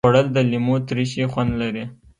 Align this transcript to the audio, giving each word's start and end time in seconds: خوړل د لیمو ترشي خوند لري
خوړل 0.05 0.27
د 0.33 0.37
لیمو 0.51 0.75
ترشي 0.87 1.23
خوند 1.31 1.51
لري 1.61 1.83